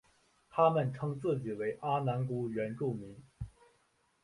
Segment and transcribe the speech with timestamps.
[0.49, 3.15] 他们称自己为阿男姑原住民。